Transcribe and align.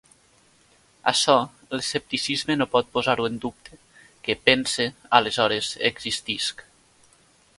Açò, 1.11 1.35
l'escepticisme 1.75 2.55
no 2.61 2.67
pot 2.71 2.89
posar-ho 2.97 3.27
en 3.31 3.37
dubte: 3.45 3.79
que 4.27 4.37
«pense, 4.49 4.89
aleshores 5.21 5.71
existisc». 5.93 6.65